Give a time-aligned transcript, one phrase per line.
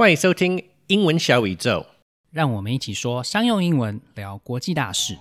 [0.00, 1.85] 欢迎收听英文小宇宙，
[2.31, 5.17] 让我们一起说商用英文，聊国际大事。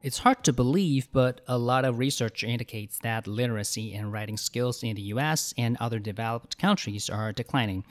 [0.00, 4.86] It's hard to believe, but a lot of research indicates that literacy and writing skills
[4.86, 7.82] in the US and other developed countries are declining.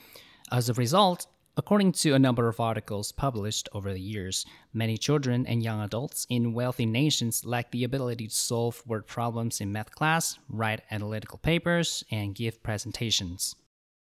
[0.50, 1.26] As a result,
[1.58, 6.24] according to a number of articles published over the years, many children and young adults
[6.30, 11.36] in wealthy nations lack the ability to solve word problems in math class, write analytical
[11.38, 13.56] papers, and give presentations.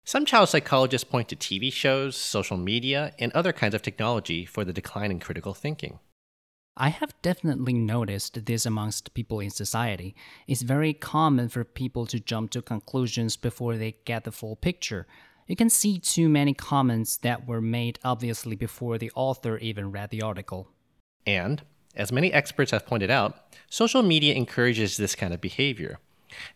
[0.04, 4.62] Some child psychologists point to TV shows, social media, and other kinds of technology for
[4.62, 5.98] the decline in critical thinking.
[6.76, 10.14] I have definitely noticed this amongst people in society.
[10.46, 15.06] It's very common for people to jump to conclusions before they get the full picture.
[15.48, 20.10] You can see too many comments that were made obviously before the author even read
[20.10, 20.68] the article.
[21.26, 21.62] And,
[21.96, 26.00] as many experts have pointed out, social media encourages this kind of behavior.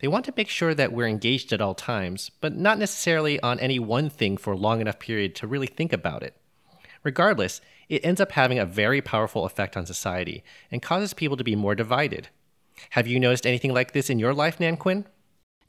[0.01, 3.59] They want to make sure that we're engaged at all times, but not necessarily on
[3.61, 6.37] any one thing for a long enough period to really think about it.
[7.03, 11.45] Regardless, it ends up having a very powerful effect on society and causes people to
[11.45, 12.29] be more divided.
[12.91, 15.07] Have you noticed anything like this in your life, Nan Quinn?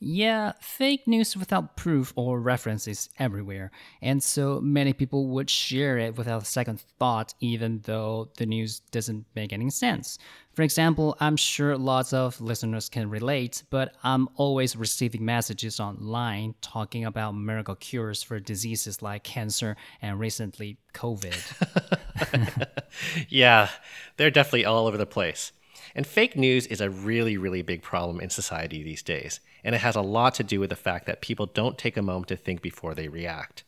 [0.05, 5.97] Yeah, fake news without proof or reference is everywhere, and so many people would share
[5.97, 10.17] it without a second thought, even though the news doesn't make any sense.
[10.51, 16.55] For example, I'm sure lots of listeners can relate, but I'm always receiving messages online
[16.59, 22.67] talking about miracle cures for diseases like cancer and recently COVID.
[23.29, 23.69] yeah,
[24.17, 25.53] they're definitely all over the place.
[25.95, 29.39] And fake news is a really, really big problem in society these days.
[29.63, 32.01] And it has a lot to do with the fact that people don't take a
[32.01, 33.63] moment to think before they react.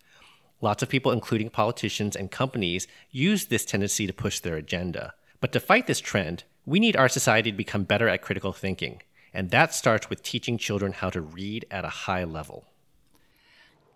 [0.61, 5.13] Lots of people, including politicians and companies, use this tendency to push their agenda.
[5.39, 9.03] But to fight this trend, we need our society to become better at critical thinking.
[9.33, 12.65] And that starts with teaching children how to read at a high level.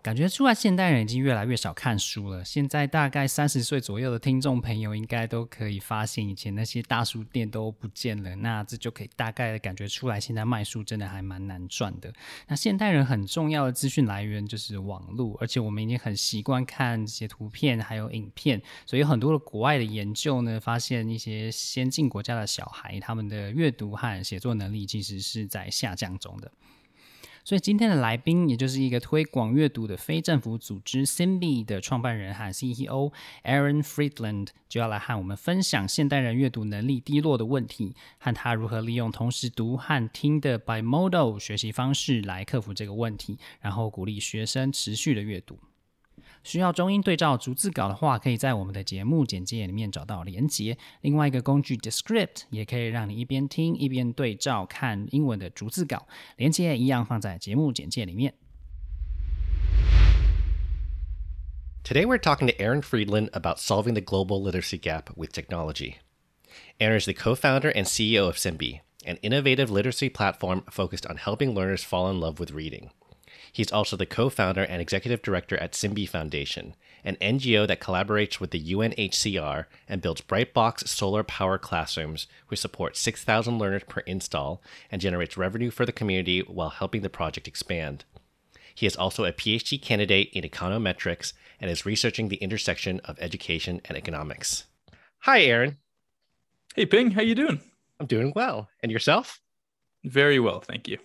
[0.01, 2.43] 感觉出来，现代人已经越来越少看书了。
[2.45, 8.33] 现在大概三十岁左右的听众朋友，应该都可以发现，以前那些大书店都不见了。
[8.38, 12.13] 那这就可以大概的感觉出来，现在卖书真的还蛮难赚的。
[12.47, 26.49] 那现代人很重要的资讯来源就是网络，而且我们已经很习惯看这些图片还有影片，所以很多的国外的研究呢，发现一些先进国家的小孩，他们的阅读和写作能力其实是在下降中的。
[27.49, 33.11] 所以今天的来宾，也就是一个推广阅读的非政府组织 Simbi 的创办人和 CEO
[33.43, 45.57] Aaron Friedland，就要来和我们分享现代人阅读能力低落的问题，和他如何利用同时读和听的 bimodal 学习方式来克服这个问题，然后鼓励学生持续的阅读。
[46.42, 50.76] 需要中英对照逐字稿的话，可以在我们的节目简介里面找到连结。
[51.00, 58.34] 另外一个工具 Descript 也可以让你一边听一边对照看英文的逐字稿，连接一样放在节目简介里面。
[61.82, 65.97] Today we're talking to Aaron Friedland about solving the global literacy gap with technology.
[66.78, 71.54] Aaron is the co-founder and CEO of Simbi, an innovative literacy platform focused on helping
[71.54, 72.91] learners fall in love with reading.
[73.51, 78.39] He's also the co founder and executive director at Simbi Foundation, an NGO that collaborates
[78.39, 84.61] with the UNHCR and builds Brightbox solar power classrooms, which support 6,000 learners per install
[84.91, 88.05] and generates revenue for the community while helping the project expand.
[88.73, 93.81] He is also a PhD candidate in econometrics and is researching the intersection of education
[93.85, 94.65] and economics.
[95.23, 95.77] Hi, Aaron.
[96.75, 97.11] Hey, Ping.
[97.11, 97.59] How you doing?
[97.99, 98.69] I'm doing well.
[98.81, 99.41] And yourself?
[100.05, 100.97] Very well, thank you.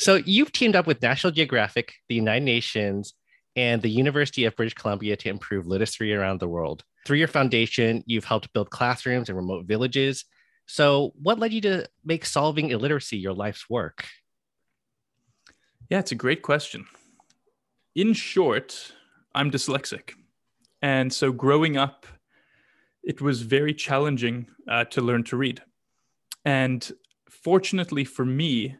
[0.00, 3.12] So you've teamed up with National Geographic, the United Nations,
[3.54, 6.84] and the University of British Columbia to improve literacy around the world.
[7.04, 10.24] Through your foundation, you've helped build classrooms in remote villages.
[10.64, 14.06] So, what led you to make solving illiteracy your life's work?
[15.90, 16.86] Yeah, it's a great question.
[17.94, 18.94] In short,
[19.34, 20.12] I'm dyslexic.
[20.80, 22.06] And so, growing up,
[23.02, 25.60] it was very challenging uh, to learn to read.
[26.46, 26.90] And
[27.28, 28.76] fortunately for me,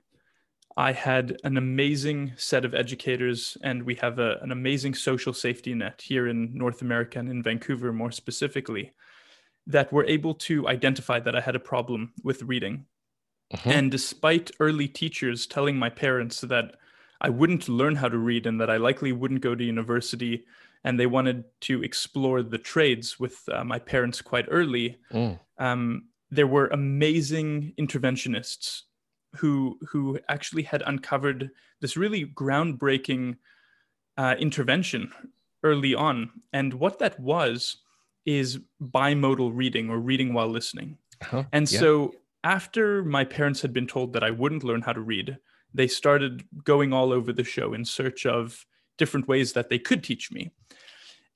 [0.77, 5.75] I had an amazing set of educators, and we have a, an amazing social safety
[5.75, 8.93] net here in North America and in Vancouver more specifically,
[9.67, 12.87] that were able to identify that I had a problem with reading.
[13.53, 13.71] Uh-huh.
[13.71, 16.77] And despite early teachers telling my parents that
[17.21, 20.45] I wouldn't learn how to read and that I likely wouldn't go to university,
[20.85, 25.39] and they wanted to explore the trades with uh, my parents quite early, mm.
[25.59, 28.83] um, there were amazing interventionists
[29.37, 31.51] who who actually had uncovered
[31.81, 33.37] this really groundbreaking
[34.17, 35.13] uh, intervention
[35.63, 36.31] early on.
[36.53, 37.77] And what that was
[38.27, 40.99] is bimodal reading or reading while listening.
[41.23, 41.45] Uh-huh.
[41.53, 41.81] And Yeah.
[41.81, 45.39] so after my parents had been told that I wouldn't learn how to read,
[45.73, 48.67] they started going all over the show in search of
[48.99, 50.51] different ways that they could teach me.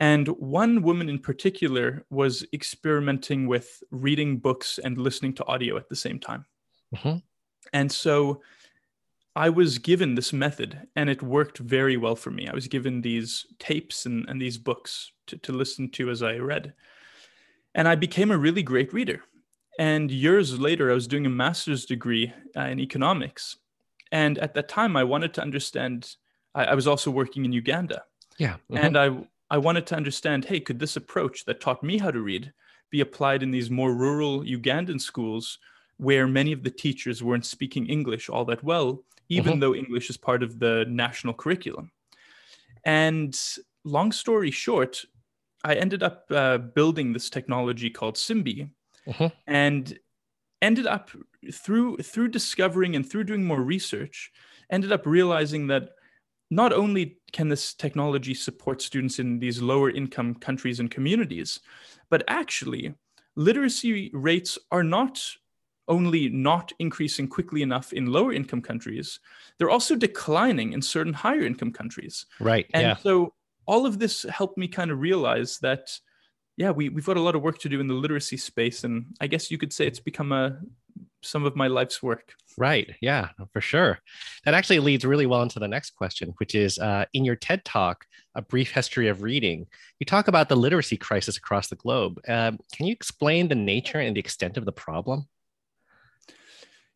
[0.00, 5.88] And one woman in particular was experimenting with reading books and listening to audio at
[5.88, 6.44] the same time.
[6.94, 7.23] Mhm.
[7.72, 8.43] And so
[9.37, 12.49] I was given this method and it worked very well for me.
[12.49, 16.37] I was given these tapes and, and these books to, to listen to as I
[16.37, 16.75] read.
[17.75, 19.22] And I became a really great reader.
[19.78, 23.56] And years later, I was doing a master's degree uh, in economics.
[24.12, 26.14] And at that time, I wanted to understand.
[26.55, 28.05] I, I was also working in Uganda.
[28.38, 28.56] Yeah.
[28.70, 28.78] mhm.
[28.78, 29.11] And I,
[29.50, 32.52] I wanted to understand hey, could this approach that taught me how to read
[32.90, 35.58] be applied in these more rural Ugandan schools
[35.99, 39.61] where many of the teachers weren't speaking English all that well, even Mhm.
[39.61, 41.93] though English is part of the national curriculum?
[42.85, 43.38] And
[43.85, 45.05] long story short,
[45.64, 48.70] I ended up uh, building this technology called Simbi,
[49.06, 49.32] Mhm.
[49.46, 49.99] and
[50.62, 51.11] ended up
[51.52, 54.32] through through discovering and through doing more research,
[54.70, 55.90] ended up realizing that
[56.50, 61.61] not only can this technology support students in these lower income countries and communities,
[62.11, 62.94] but actually
[63.37, 65.37] literacy rates are not
[65.89, 69.21] only not increasing quickly enough in lower income countries,
[69.59, 72.27] they're also declining in certain higher income countries.
[72.41, 72.67] right.
[72.73, 72.97] And yeah.
[72.97, 73.35] so
[73.67, 75.99] all of this helped me kind of realize that,
[76.57, 78.85] yeah, we, we've got a lot of work to do in the literacy space.
[78.85, 80.59] And I guess you could say it's become a
[81.23, 82.35] some of my life's work.
[82.57, 82.95] Right.
[83.01, 83.99] Yeah, for sure.
[84.45, 87.65] That actually leads really well into the next question, which is uh, in your TED
[87.65, 88.05] talk,
[88.35, 89.67] A Brief History of Reading,
[89.99, 92.21] you talk about the literacy crisis across the globe.
[92.29, 95.27] Um, can you explain the nature and the extent of the problem?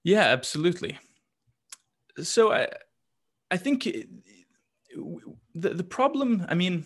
[0.08, 0.98] Yeah, absolutely.
[2.22, 2.68] So I,
[3.50, 6.46] I think the the problem.
[6.48, 6.84] I mean,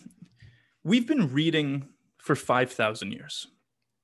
[0.83, 1.87] we've been reading
[2.17, 3.47] for five thousand years,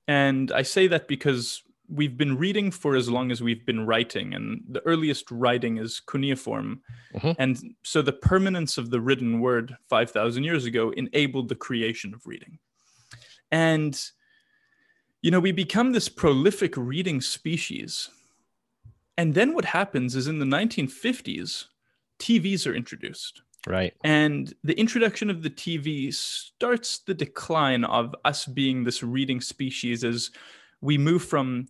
[0.08, 4.32] and I say that because we've been reading for as long as we've been writing,
[4.32, 6.80] and the earliest writing is cuneiform,
[7.14, 7.36] Mhm.
[7.38, 12.14] and so the permanence of the written word five thousand years ago enabled the creation
[12.14, 12.58] of reading,
[13.50, 14.02] and
[15.20, 18.08] you know we become this prolific reading species
[19.16, 21.66] and then what happens is in the 1950s,
[22.18, 23.42] TVs are introduced.
[23.66, 23.92] Right.
[24.04, 30.04] And the introduction of the TV starts the decline of us being this reading species
[30.04, 30.30] as
[30.80, 31.66] we move from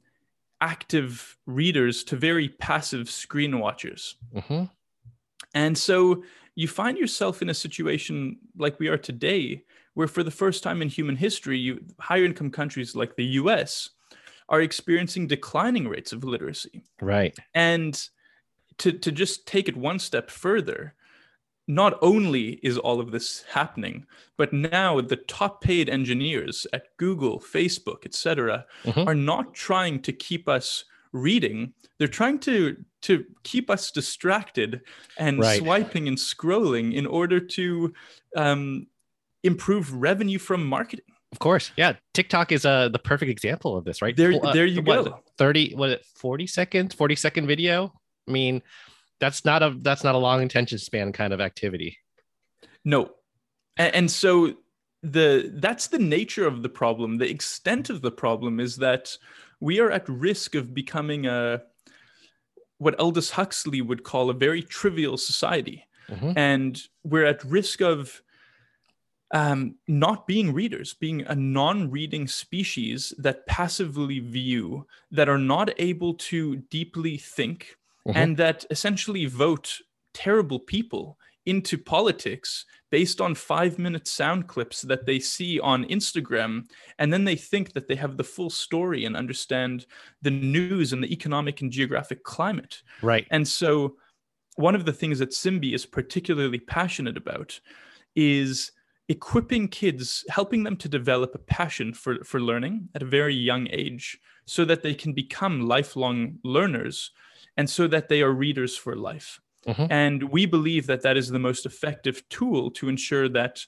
[0.61, 4.17] active readers to very passive screen watchers.
[4.49, 4.65] hmm
[5.55, 6.23] And so
[6.55, 9.65] you find yourself in a situation like we are today,
[9.95, 13.91] where for the first time in human history, you, higher income countries like the US
[14.51, 16.83] are experiencing declining rates of literacy.
[17.01, 17.37] Right.
[17.55, 18.01] And
[18.79, 20.95] to, to just take it one step further,
[21.69, 24.05] not only is all of this happening,
[24.37, 29.07] but now the top paid engineers at Google, Facebook, etc., Mhm.
[29.07, 31.73] are not trying to keep us reading.
[31.99, 34.83] They're trying to to keep us distracted
[35.17, 35.59] and Right.
[35.59, 37.95] swiping and scrolling in order to
[38.37, 38.89] um,
[39.43, 41.07] improve revenue from marketing.
[41.33, 41.71] Of course.
[41.77, 41.95] Yeah.
[42.13, 44.17] TikTok is uh, the perfect example of this, right?
[44.17, 45.21] There- Well, uh, there you what go.
[45.39, 47.93] 30, what, it, 40 seconds, 40 second video?
[48.29, 48.63] I mean,
[49.21, 51.99] that's not a that's not a long attention span kind of activity.
[52.85, 53.11] No.
[53.77, 54.55] And, and so
[55.03, 57.19] the that's the nature of the problem.
[57.19, 59.17] The extent of the problem is that
[59.61, 61.63] we are at risk of becoming a
[62.79, 65.87] what Aldous Huxley would call a very trivial society.
[66.09, 66.33] Mhm.
[66.37, 68.23] And we're at risk of
[69.33, 75.71] um, not being readers, being a non reading species that passively view, that are not
[75.79, 78.17] able to deeply think, Mhm.
[78.17, 79.79] and that essentially vote
[80.15, 86.69] terrible people into politics based on five minute sound clips that they see on Instagram.
[86.99, 89.87] And then they think that they have the full story and understand
[90.23, 92.83] the news and the economic and geographic climate.
[93.01, 93.27] Right.
[93.31, 93.97] And so,
[94.57, 97.59] one of the things that Simbi is particularly passionate about
[98.15, 98.73] is
[99.11, 103.67] equipping kids, helping them to develop a passion for, for learning at a very young
[103.71, 107.11] age so that they can become lifelong learners
[107.57, 109.41] and so that they are readers for life.
[109.67, 109.89] Mhm.
[109.91, 113.67] And we believe that that is the most effective tool to ensure that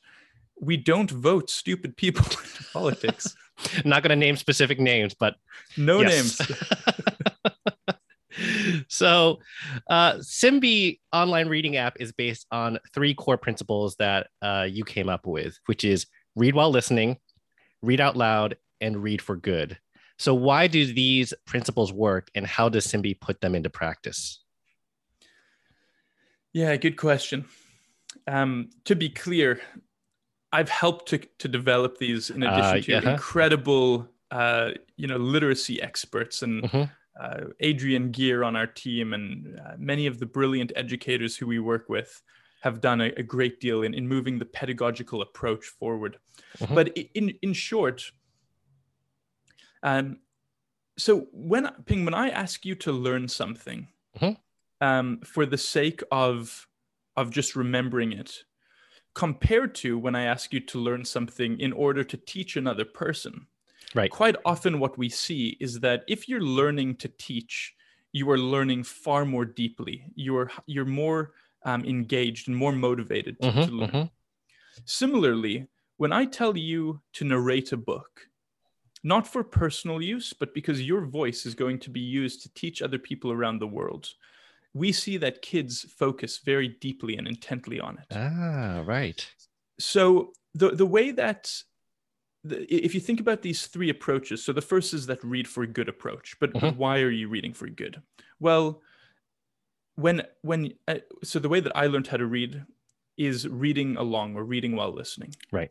[0.60, 3.34] we don't vote stupid people into politics.
[3.84, 5.34] Not going to name specific names, but
[5.76, 6.38] No Yes.
[6.38, 6.50] names.
[8.92, 9.38] so,
[9.88, 15.08] uh, Simbi online reading app is based on three core principles that uh, you came
[15.08, 16.06] up with, which is
[16.36, 17.16] read while listening,
[17.80, 19.78] read out loud, and read for good.
[20.18, 24.44] So, why do these principles work, and how does Simbi put them into practice?
[26.52, 27.46] Yeah, good question.
[28.26, 29.60] Um, to be clear,
[30.52, 33.12] I've helped to to develop these in addition Uh, to yeah.
[33.12, 36.90] incredible uh, you know literacy experts and Mhm.
[37.20, 41.58] Uh, Adrian Gear on our team and uh, many of the brilliant educators who we
[41.58, 42.22] work with
[42.62, 46.18] have done a, a great deal in, in moving the pedagogical approach forward.
[46.58, 46.74] Mhm.
[46.74, 48.12] But in in short,
[49.82, 50.20] um,
[50.98, 54.36] so when Ping, when I ask you to learn something, Mhm.
[54.80, 56.68] um, for the sake of
[57.16, 58.44] of just remembering it,
[59.14, 63.48] compared to when I ask you to learn something in order to teach another person,
[63.94, 64.18] Right.
[64.18, 67.74] quite often what we see is that if you're learning to teach,
[68.12, 70.06] you are learning far more deeply.
[70.14, 71.34] You're you're more
[71.64, 73.90] um, engaged and more motivated to, Mhm, to learn.
[73.92, 74.10] mhm.
[74.84, 78.28] Similarly, when I tell you to narrate a book,
[79.04, 82.82] not for personal use, but because your voice is going to be used to teach
[82.82, 84.10] other people around the world,
[84.74, 88.20] we see that kids focus very deeply and intently on it.
[88.20, 89.34] Ah, right.
[89.78, 91.62] So the the way that
[92.44, 95.88] if you think about these three approaches, so the first is that read for good
[95.88, 96.36] approach.
[96.40, 96.76] But, but Mhm.
[96.76, 98.02] why are you reading for good?
[98.40, 98.82] Well,
[99.96, 102.64] when when uh, so the way that I learned how to read
[103.16, 105.34] is reading along or reading while listening.
[105.50, 105.70] Right.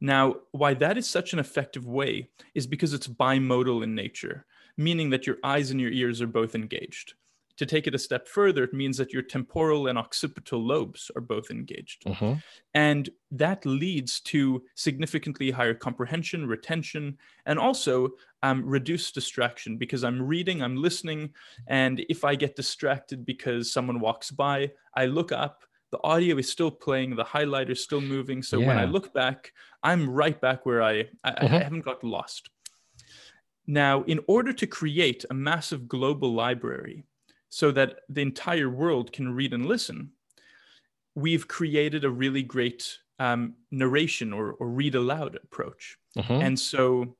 [0.00, 4.46] Now, why that is such an effective way is because it's bimodal in nature,
[4.76, 7.14] meaning that your eyes and your ears are both engaged.
[7.58, 11.20] To take it a step further, it means that your temporal and occipital lobes are
[11.20, 12.06] both engaged.
[12.06, 12.42] Mhm.
[12.74, 18.10] And that leads to significantly higher comprehension, retention, and also
[18.42, 21.34] um, reduced distraction because I'm reading, I'm listening.
[21.68, 26.50] And if I get distracted because someone walks by, I look up, the audio is
[26.50, 28.42] still playing, the highlighter is still moving.
[28.42, 31.62] So when I look back, I'm right back where I, I, I Mhm.
[31.62, 32.48] haven't got lost.
[33.66, 37.04] Now, in order to create a massive global library
[37.54, 40.10] so that the entire world can read and listen,
[41.14, 45.98] we've created a really great um, narration or, or read aloud approach.
[46.16, 46.42] Mhm.
[46.42, 47.14] And so,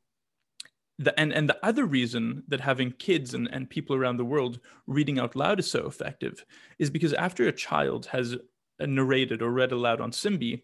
[0.99, 4.59] the, and, and the other reason that having kids and, and people around the world
[4.87, 6.47] reading out loud is so effective
[6.79, 10.63] is because after a child has uh, narrated or read aloud on Simbi,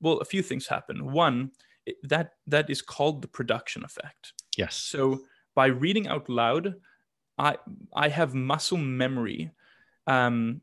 [0.00, 1.12] well, a few things happen.
[1.12, 1.50] One,
[2.04, 4.32] that that is called the production effect.
[4.56, 4.74] Yes.
[4.74, 5.20] So
[5.54, 6.76] by reading out loud,
[7.38, 7.56] I
[7.94, 9.50] I have muscle memory
[10.06, 10.60] um,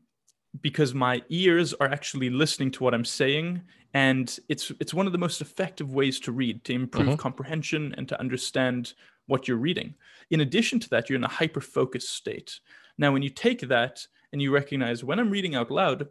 [0.60, 3.62] because my ears are actually listening to what I'm saying,
[3.94, 7.18] and it's it's one of the most effective ways to read to improve Mhm.
[7.18, 8.94] comprehension and to understand
[9.26, 9.94] what you're reading.
[10.30, 12.60] In addition to that, you're in a hyper focused state.
[12.98, 16.08] Now, when you take that and you recognize when I'm reading out loud,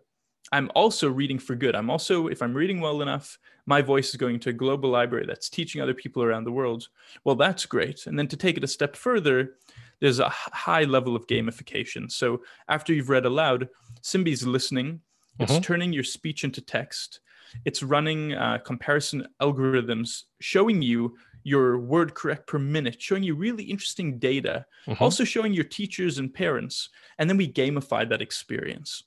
[0.52, 1.76] I'm also reading for good.
[1.76, 5.26] I'm also, if I'm reading well enough, my voice is going to a global library
[5.28, 6.88] that's teaching other people around the world.
[7.24, 8.08] Well, that's great.
[8.08, 9.58] And then to take it a step further,
[10.00, 12.12] there's a high level of gamification.
[12.12, 13.70] So after you've read aloud,
[14.02, 15.02] Simbi's listening,
[15.40, 15.64] it's Mhm.
[15.64, 17.20] turning your speech into text,
[17.66, 23.64] it's running uh, comparison algorithms, showing you your word correct per minute, showing you really
[23.64, 25.02] interesting data, Mhm.
[25.02, 26.90] also showing your teachers and parents.
[27.18, 29.04] And then we gamify that experience.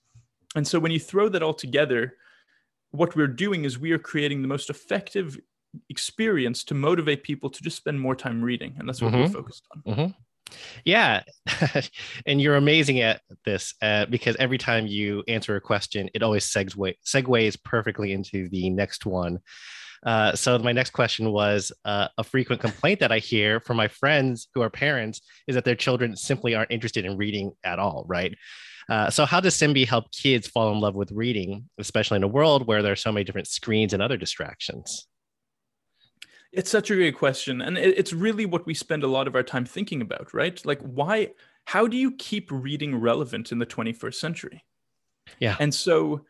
[0.56, 2.16] And so when you throw that all together,
[2.90, 5.38] what we're doing is we are creating the most effective
[5.88, 8.74] experience to motivate people to just spend more time reading.
[8.78, 9.32] And that's what we're Mhm.
[9.32, 9.82] focused on.
[9.94, 10.14] Mhm.
[10.84, 11.22] Yeah,
[12.26, 16.46] and you're amazing at this uh, because every time you answer a question, it always
[16.46, 19.38] segue segues perfectly into the next one.
[20.04, 23.88] Uh, so my next question was uh, a frequent complaint that I hear from my
[23.88, 28.04] friends who are parents is that their children simply aren't interested in reading at all,
[28.08, 28.36] right?
[28.88, 32.28] Uh, so how does Simbi help kids fall in love with reading, especially in a
[32.28, 35.06] world where there are so many different screens and other distractions?
[36.52, 37.62] It's such a great question.
[37.62, 40.64] And it's really what we spend a lot of our time thinking about, right?
[40.66, 41.32] Like, why,
[41.64, 44.64] how do you keep reading relevant in the 21st century?
[45.38, 45.56] Yeah.
[45.58, 46.26] And so,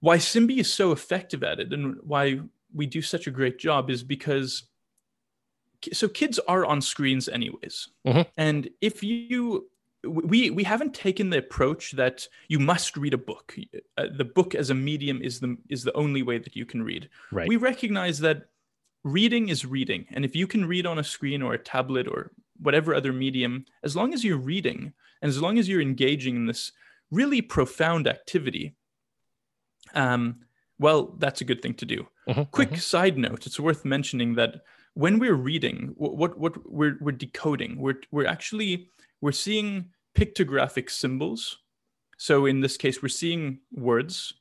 [0.00, 2.40] why Simbi is so effective at it and why
[2.72, 4.64] we do such a great job is because,
[5.92, 7.88] so kids are on screens anyways.
[8.06, 8.26] Mhm.
[8.36, 9.68] And if you,
[10.04, 13.56] we we haven't taken the approach that you must read a book.
[13.96, 16.82] Uh, the book as a medium is the is the only way that you can
[16.82, 17.08] read.
[17.32, 17.48] Right.
[17.48, 18.44] We recognize that
[19.12, 22.32] reading is reading, and if you can read on a screen or a tablet or
[22.60, 26.46] whatever other medium, as long as you're reading and as long as you're engaging in
[26.46, 26.72] this
[27.10, 28.74] really profound activity,
[29.94, 30.40] um,
[30.78, 32.06] well, that's a good thing to do.
[32.28, 32.80] Mhm, Quick mhm.
[32.80, 34.62] side note: it's worth mentioning that
[34.94, 40.90] when we're reading, what what, what we're we're decoding, we're we're actually we're seeing pictographic
[40.90, 41.58] symbols.
[42.16, 44.34] So in this case, we're seeing words.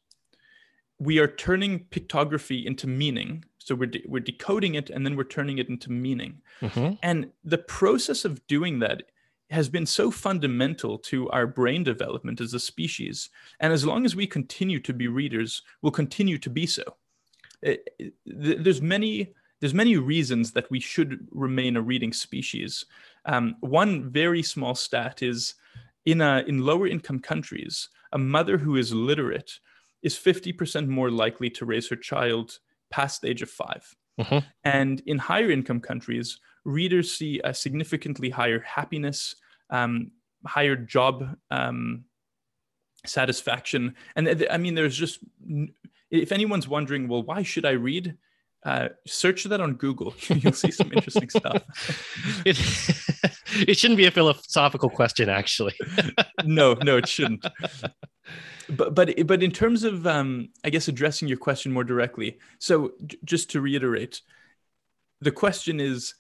[1.00, 3.46] We are turning pictography into meaning.
[3.60, 6.42] So we're de- we're decoding it and then we're turning it into meaning.
[6.62, 6.98] Mhm.
[7.04, 9.04] And the process of doing that
[9.50, 13.30] has been so fundamental to our brain development as a species.
[13.60, 16.84] And as long as we continue to be readers, we'll continue to be so.
[17.64, 18.14] it, it,
[18.64, 22.86] there's many there's many reasons that we should remain a reading species.
[23.26, 25.56] Um, one very small stat is
[26.06, 29.60] in a, in lower income countries, a mother who is literate
[30.04, 32.60] is 50% more likely to raise her child
[32.92, 34.44] past the age of 5 Mhm.
[34.64, 39.36] And in higher income countries, readers see a significantly higher happiness,
[39.70, 40.12] um,
[40.46, 42.06] higher job um,
[43.06, 43.96] satisfaction.
[44.16, 45.74] And th- I mean, there's just, n-
[46.10, 48.18] if anyone's wondering, well, why should I read?
[48.66, 50.16] Uh, search that on Google.
[50.30, 51.64] You'll see some interesting stuff.
[52.46, 52.58] It,
[53.70, 55.76] it shouldn't be a philosophical question, actually.
[56.44, 57.46] no, no, it shouldn't.
[58.70, 62.40] But but but in terms of um, I guess addressing your question more directly.
[62.60, 64.22] So j- just to reiterate,
[65.22, 66.14] the question is,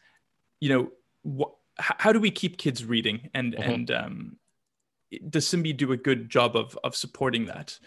[0.60, 3.74] you know, how do we keep kids reading, and Mhm.
[3.74, 4.38] and um,
[5.30, 7.80] does Simbi do a good job of of supporting that?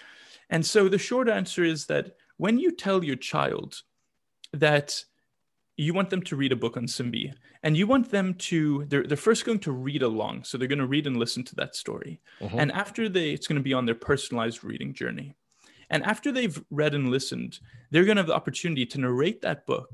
[0.50, 3.82] And so the short answer is that when you tell your child
[4.52, 5.04] that
[5.86, 7.32] you want them to read a book on Simbi,
[7.64, 10.86] and you want them to they're, they're first going to read along so they're going
[10.86, 12.20] to read and listen to that story.
[12.40, 12.58] Mhm.
[12.60, 15.28] and after they it's going to be on their personalized reading journey.
[15.92, 17.52] And after they've read and listened
[17.90, 19.90] they're going to have the opportunity to narrate that book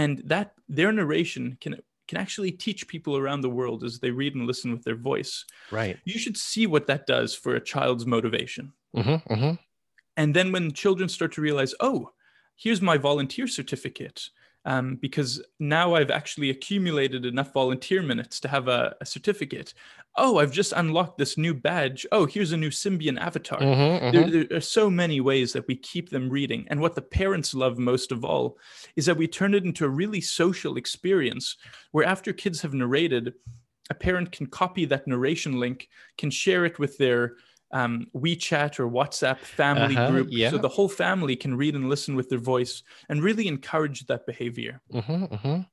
[0.00, 1.72] and that their narration can
[2.08, 5.34] can actually teach people around the world as they read and listen with their voice.
[5.80, 5.96] Right.
[6.10, 8.64] you should see what that does for a child's motivation.
[8.94, 9.54] Hmm hmm
[10.20, 11.98] and then when children start to realize oh
[12.62, 14.18] here's my volunteer certificate
[14.64, 19.74] um, because now i've actually accumulated enough volunteer minutes to have a, a certificate.
[20.16, 22.06] Oh i've just unlocked this new badge.
[22.12, 23.58] Oh here's a new symbian avatar.
[23.58, 26.66] Hmm there, there are so many ways that we keep them reading.
[26.68, 28.58] And what the parents love most of all
[28.96, 31.56] is that we turn it into a really social experience
[31.92, 33.34] where after kids have narrated
[33.90, 37.36] a parent can copy that narration link can share it with their
[37.72, 40.50] um, WeChat or WhatsApp family Uh-huh, group, yeah.
[40.50, 44.26] so the whole family can read and listen with their voice, and really encourage that
[44.26, 44.80] behavior.
[44.90, 45.64] hmm hmm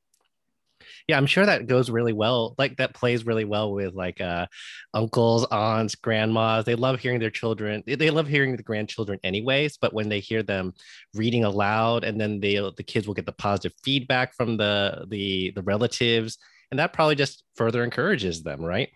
[1.07, 2.55] Yeah, I'm sure that goes really well.
[2.57, 4.48] Like that plays really well with like uh
[4.93, 6.66] uncles, aunts, grandmas.
[6.66, 7.83] They love hearing their children.
[7.85, 10.74] They, they love hearing the grandchildren anyways, but when they hear them
[11.13, 15.51] reading aloud and then they the kids will get the positive feedback from the the
[15.55, 16.37] the relatives
[16.72, 18.89] and that probably just further encourages them, right?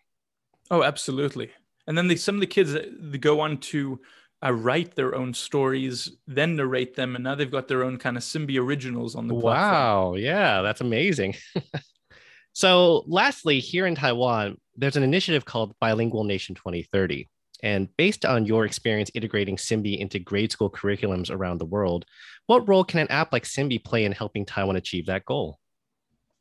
[0.71, 1.51] Oh, absolutely.
[1.87, 3.99] And then they, some of the kids they go on to
[4.45, 8.17] uh, write their own stories, then narrate them, and now they've got their own kind
[8.17, 9.55] of Simbi originals on the platform.
[9.55, 11.35] Wow, yeah, that's amazing.
[12.53, 17.29] so, lastly, here in Taiwan, there's an initiative called Bilingual Nation 2030.
[17.63, 22.05] And based on your experience integrating Simbi into grade school curriculums around the world,
[22.47, 25.59] what role can an app like Simbi play in helping Taiwan achieve that goal?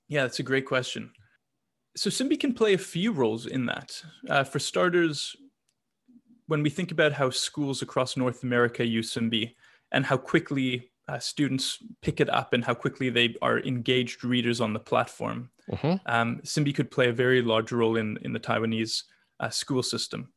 [0.09, 1.13] Yeah, that's a great question.
[1.97, 4.03] So Simbi can play a few roles in that.
[4.29, 5.37] Uh, for starters,
[6.47, 9.55] when we think about how schools across North America use Simbi
[9.93, 14.61] and how quickly uh, students pick it up and how quickly they are engaged readers
[14.61, 16.01] on the platform, Mhm.
[16.07, 19.05] um, Simbi could play a very large role in, in the Taiwanese
[19.41, 20.33] uh, school system.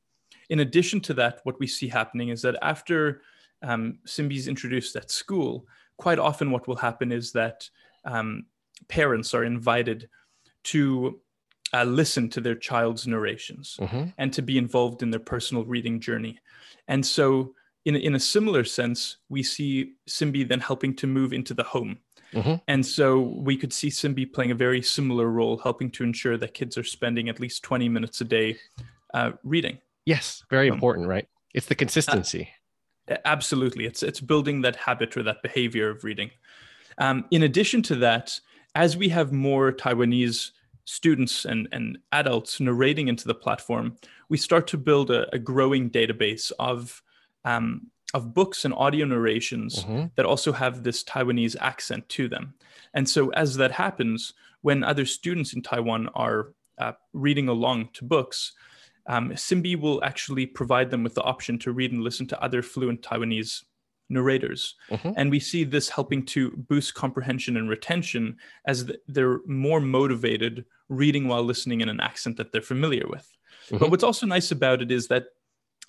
[0.50, 3.22] In addition to that, what we see happening is that after
[3.64, 5.68] um, Simbi is introduced at school,
[5.98, 7.70] quite often what will happen is that
[8.06, 8.46] um,
[8.88, 10.10] parents are invited
[10.66, 11.20] to
[11.78, 14.14] uh, listen to their child's narrations Mhm.
[14.18, 16.40] and to be involved in their personal reading journey.
[16.88, 17.54] And so,
[17.86, 22.00] in, in a similar sense, we see Simbi then helping to move into the home.
[22.34, 22.62] Mhm.
[22.68, 26.54] And so, we could see Simbi playing a very similar role, helping to ensure that
[26.54, 28.58] kids are spending at least 20 minutes a day
[29.14, 29.78] uh, reading.
[30.06, 31.28] Yes, very Um, important, right?
[31.54, 32.50] It's the consistency.
[33.08, 36.30] A- Absolutely, it's it's building that habit or that behavior of reading.
[36.98, 38.40] Um, in addition to that,
[38.76, 40.52] as we have more Taiwanese
[40.98, 43.96] students and, and adults narrating into the platform,
[44.30, 47.04] we start to build a, a growing database of
[47.46, 50.12] um, of books and audio narrations Mhm.
[50.16, 52.54] that also have this Taiwanese accent to them.
[52.94, 58.06] And so, as that happens, when other students in Taiwan are uh, reading along to
[58.06, 58.54] books,
[59.08, 62.62] um, Simbi will actually provide them with the option to read and listen to other
[62.62, 63.64] fluent Taiwanese
[64.10, 64.76] narrators.
[64.90, 65.14] Mhm.
[65.18, 70.64] And we see this helping to boost comprehension and retention as th- they're more motivated
[70.90, 73.32] reading while listening in an accent that they're familiar with.
[73.70, 73.90] But Mhm.
[73.92, 75.28] what's also nice about it is that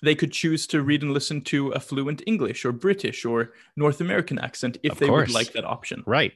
[0.01, 3.99] they could choose to read and listen to a fluent English or British or North
[4.01, 5.29] American accent if Of they course.
[5.29, 6.03] would like that option.
[6.05, 6.33] Right.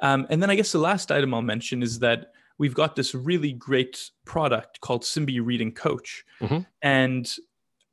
[0.00, 3.14] Um, and then I guess the last item I'll mention is that we've got this
[3.14, 6.24] really great product called Simbi Reading Coach.
[6.40, 6.66] Mhm.
[6.82, 7.36] And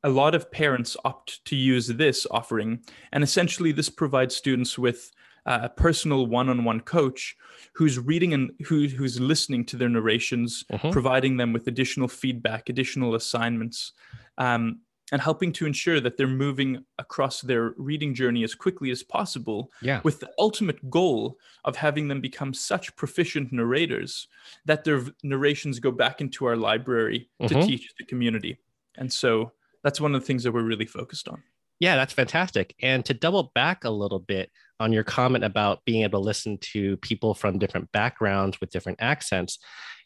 [0.03, 2.83] a lot of parents opt to use this offering.
[3.11, 5.11] And essentially, this provides students with
[5.45, 7.35] a personal one on one coach
[7.73, 10.91] who's reading and who, who's listening to their narrations, Mhm.
[10.91, 13.91] providing them with additional feedback, additional assignments.
[14.37, 14.79] Um,
[15.11, 19.69] and helping to ensure that they're moving across their reading journey as quickly as possible
[19.81, 19.99] Yeah.
[20.03, 24.27] with the ultimate goal of having them become such proficient narrators
[24.65, 27.65] that their narrations go back into our library to Mhm.
[27.67, 28.57] teach the community.
[28.97, 29.51] And so
[29.83, 31.43] that's one of the things that we're really focused on.
[31.79, 32.73] Yeah, that's fantastic.
[32.79, 36.57] And to double back a little bit on your comment about being able to listen
[36.59, 39.59] to people from different backgrounds with different accents,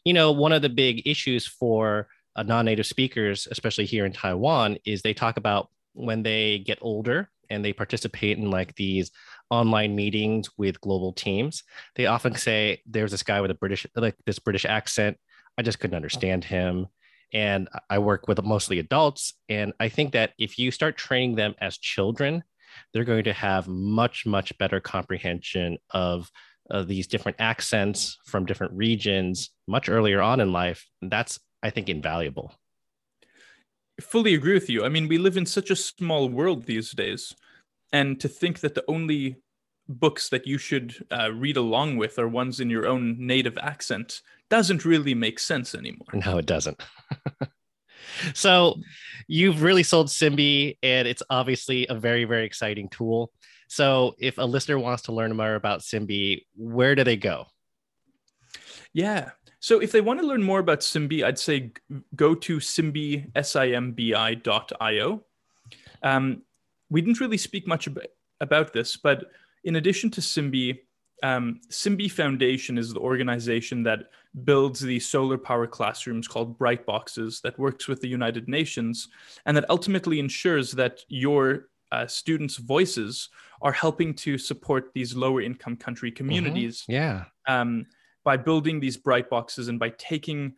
[0.04, 4.12] you know, one of the big issues for uh, non native speakers, especially here in
[4.12, 9.10] Taiwan, is they talk about when they get older and they participate in like these
[9.50, 11.64] online meetings with global teams,
[11.96, 15.16] they often say, There's this guy with a British, like this British accent.
[15.56, 16.86] I just couldn't understand him
[17.32, 19.34] and I work with mostly adults.
[19.48, 22.42] And I think that if you start training them as children,
[22.92, 26.30] they're going to have much, much better comprehension of
[26.70, 30.86] uh, these different accents from different regions much earlier on in life.
[31.02, 32.52] That's, I think, invaluable.
[33.98, 34.84] I fully agree with you.
[34.84, 37.34] I mean, we live in such a small world these days,
[37.92, 39.36] and to think that the only
[39.88, 44.20] books that you should uh, read along with are ones in your own native accent
[44.50, 46.08] doesn't really make sense anymore.
[46.12, 46.82] No, it doesn't.
[48.34, 48.76] so
[49.26, 53.30] you've really sold Simbi, and it's obviously a very, very exciting tool.
[53.68, 57.46] So if a listener wants to learn more about Simbi, where do they go?
[58.92, 59.30] Yeah.
[59.60, 61.72] So if they want to learn more about Simbi, I'd say
[62.14, 65.24] go to simbi, S-I-M-B-I.io.
[66.02, 66.42] Um,
[66.90, 68.06] we didn't really speak much about,
[68.40, 69.26] about this, but
[69.64, 70.78] in addition to Simbi,
[71.22, 74.10] um, Simbi Foundation is the organization that
[74.44, 79.08] builds these solar power classrooms called Bright Boxes that works with the United Nations
[79.46, 83.30] and that ultimately ensures that your uh, students' voices
[83.62, 87.24] are helping to support these lower income country communities Yeah.
[87.48, 87.86] um,
[88.24, 90.54] by building these bright boxes and by taking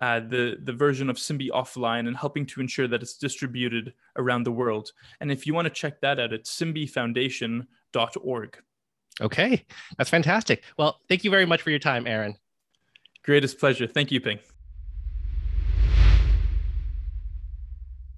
[0.00, 4.42] uh, the the version of Simbi offline and helping to ensure that it's distributed around
[4.44, 4.92] the world.
[5.20, 8.58] And if you want to check that out, it's simbifoundation.org.
[9.20, 9.64] Okay,
[9.96, 10.64] that's fantastic.
[10.76, 12.36] Well, thank you very much for your time, Aaron.
[13.22, 13.86] Greatest pleasure.
[13.86, 14.38] Thank you, Ping.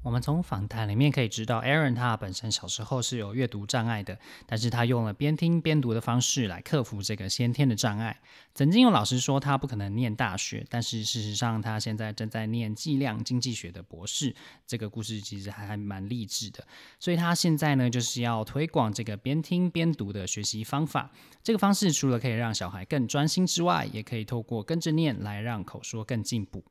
[0.07, 4.17] 我们从访谈里面可以知道，Aaron 他本身小时候是有阅读障碍的，
[4.47, 8.21] 但是他用了边听边读的方式来克服这个先天的障碍。
[8.55, 14.33] 曾经有老师说他不可能念大学，但是事实上他现在正在念计量经济学的博士。
[14.65, 16.65] 这个故事其实还蛮励志的，
[17.01, 21.11] 所以他现在呢就是要推广这个边听边读的学习方法。
[21.43, 26.63] 这个方式除了可以让小孩更专心之外，也可以透过跟着念来让口说更进步。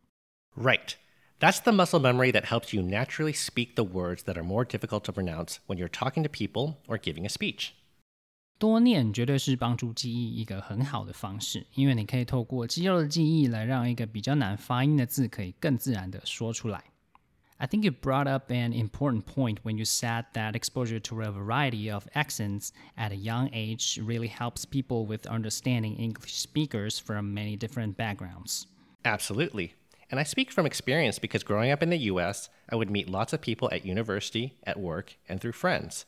[0.55, 0.93] Right.
[1.38, 5.04] That's the muscle memory that helps you naturally speak the words that are more difficult
[5.04, 7.72] to pronounce when you're talking to people or giving a speech.
[8.58, 16.84] 多念绝对是帮助记忆一个很好的方式，因为你可以透过肌肉的记忆来让一个比较难发音的字可以更自然的说出来。
[17.56, 21.90] I think you brought up an important point when you said that exposure to a variety
[21.90, 27.56] of accents at a young age really helps people with understanding English speakers from many
[27.56, 28.66] different backgrounds.
[29.04, 29.72] Absolutely.
[30.11, 33.33] And I speak from experience because growing up in the US, I would meet lots
[33.33, 36.05] of people at university, at work, and through friends.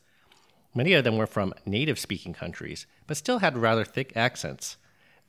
[0.75, 4.77] Many of them were from native speaking countries, but still had rather thick accents.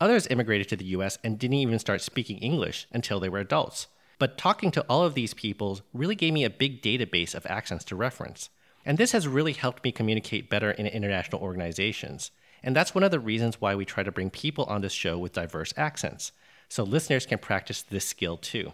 [0.01, 3.87] Others immigrated to the US and didn't even start speaking English until they were adults.
[4.19, 7.85] But talking to all of these people really gave me a big database of accents
[7.87, 8.51] to reference.
[8.85, 12.31] And this has really helped me communicate better in international organizations.
[12.63, 15.19] And that's one of the reasons why we try to bring people on this show
[15.19, 16.33] with diverse accents,
[16.70, 18.74] so listeners can practice this skill too.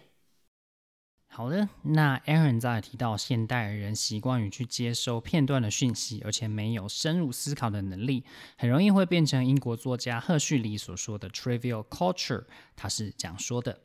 [1.32, 8.24] 好的，那 Aaron 在提到现代人习惯于去接收片段的讯息，而且没有深入思考的能力，
[8.58, 12.46] 很容易会变成英国作家赫胥黎所说的 trivial culture。
[12.74, 13.80] 他是这样说的。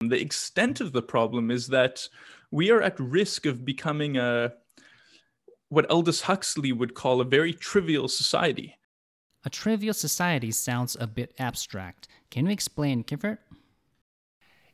[0.00, 2.08] The extent of the problem is that
[2.50, 4.54] we are at risk of becoming a
[5.68, 8.74] what Aldous Huxley would call a very trivial society.
[9.45, 12.07] A trivial society sounds a bit abstract.
[12.29, 13.37] Can you explain, Kiffer?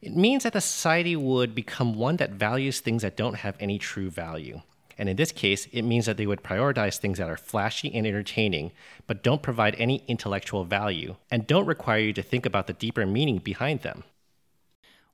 [0.02, 3.78] It means that the society would become one that values things that don't have any
[3.80, 4.62] true value.
[4.98, 8.06] And in this case, it means that they would prioritize things that are flashy and
[8.06, 8.72] entertaining,
[9.08, 13.06] but don't provide any intellectual value, and don't require you to think about the deeper
[13.06, 14.04] meaning behind them.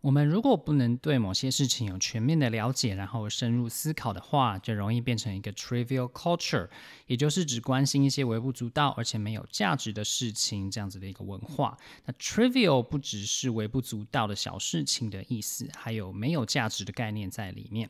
[0.01, 6.69] 我们如果不能对某些事情有全面的了解，然后深入思考的话，就容易变成一个 trivial culture，
[7.07, 11.77] 也就是只关心一些微不足道而且没有价值的事情这样子的一个文化。
[12.05, 17.89] 那 trivial 不只是微不足道的小事情的意思，还有没有价值的概念在里面。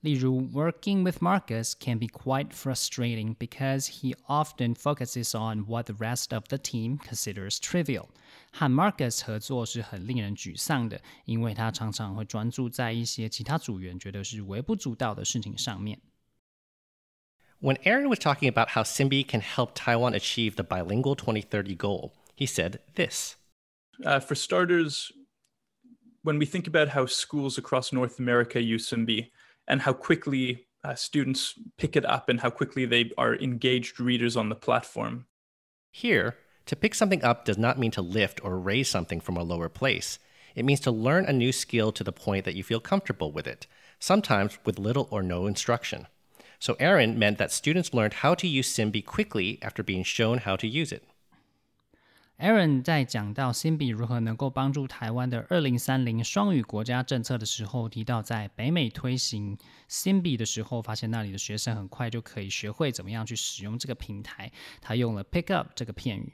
[0.00, 6.34] 例如，working with Marcus can be quite frustrating because he often focuses on what the rest
[6.34, 8.08] of the team considers trivial。
[8.50, 16.00] 和 Marcus 合作是很令人沮丧的，因为他常常会专注在一些其他组员觉得是微不足道的事情上面。
[17.60, 22.44] When Aaron was talking about how Simbi can help Taiwan achieve the bilingual 2030 goal, he
[22.44, 23.36] said this.
[24.04, 25.12] Uh, for starters,
[26.24, 29.30] when we think about how schools across North America use Simbi,
[29.67, 34.37] and how quickly uh, students pick it up and how quickly they are engaged readers
[34.37, 35.25] on the platform.
[35.91, 39.43] Here, to pick something up does not mean to lift or raise something from a
[39.43, 40.19] lower place.
[40.55, 43.47] It means to learn a new skill to the point that you feel comfortable with
[43.47, 43.67] it,
[43.99, 46.07] sometimes with little or no instruction.
[46.59, 50.55] So Aaron meant that students learned how to use Simbi quickly after being shown how
[50.55, 51.03] to use it.
[52.39, 59.57] Aaron 在讲到 Simbi 如何能够帮助台湾的二零三零双语国家政策的时候，提到在北美推行
[59.89, 64.51] Simbi 的时候，发现那里的学生很快就可以学会怎么样去使用这个平台。
[64.79, 66.31] 他用了 pick up 这个片语。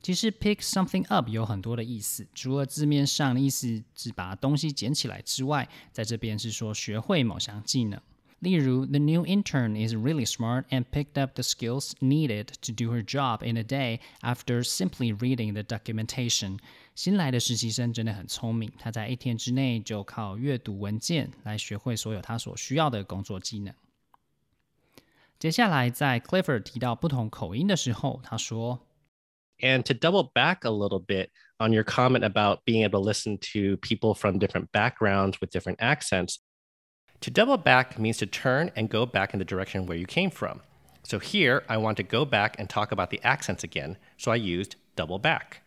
[0.00, 8.00] 其实 pick something up 有很多的意思，除了字面上的意思是把东西捡起来之外，在这边是说学会某项技能。
[8.43, 13.43] 例如，the new intern is really smart and picked up the skills needed to do her job
[13.43, 16.57] in a day after simply reading the documentation。
[16.95, 23.73] 新来的实习生真的很聪明，他在一天之内就靠阅读文件来学会所有他所需要的工作技能。
[25.37, 33.11] 接下来，在 Clifford 提到不同口音的时候，他说：“And to double back a little bit on your comment about being able to
[33.11, 36.37] listen to people from different backgrounds with different accents.”
[37.23, 40.29] To double back means to turn and go back in the direction where you came
[40.29, 40.61] from.
[41.03, 44.37] So here I want to go back and talk about the accents again, so I
[44.37, 45.61] used double back.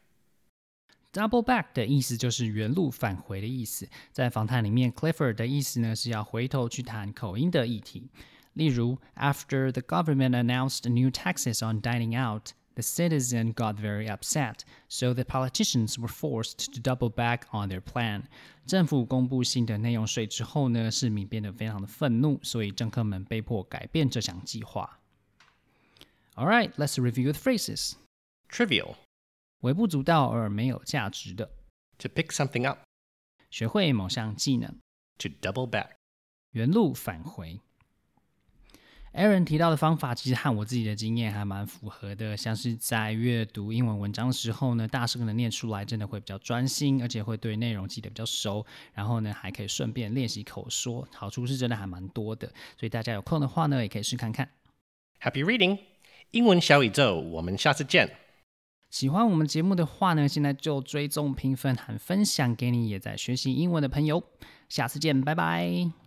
[1.12, 3.88] Double back 的意思就是原路返回的意思。
[4.12, 8.08] 在访谈里面，Clifford 的意思呢是要回头去谈口音的议题。
[8.54, 15.24] 例如，After the government announced new taxes on dining out, the citizen got very upset, so the
[15.24, 18.24] politicians were forced to double back on their plan.
[18.66, 25.00] 政府公布新的内用税之后呢，市民变得非常的愤怒，所以政客们被迫改变这项计划。
[26.34, 27.94] All right, let's review the phrases.
[28.48, 28.94] Trivial.
[29.60, 31.50] 微不足道而没有价值的。
[31.98, 32.80] To pick something up.
[33.50, 34.78] 学会某项技能。
[35.18, 35.90] To double back.
[36.52, 37.60] 原路返回。
[39.17, 48.63] Aaron 提到的方法其实和我自己的经验还蛮符合的，像是在阅读英文文章的时候呢，大声的念出来，真的会比较专心，而且会对内容记得比较熟。
[48.93, 52.47] 然后呢，还可以顺便练习口说，好处是真的还蛮多的。
[52.79, 54.47] 所以大家有空的话呢，也可以试看看。
[55.19, 55.79] Happy reading，
[56.29, 58.17] 英文小宇宙，我们下次见。
[58.91, 64.23] 喜欢我们节目的话呢，现在就追踪、评分和分享给你也在学习英文的朋友。
[64.69, 66.06] 下次见，拜拜。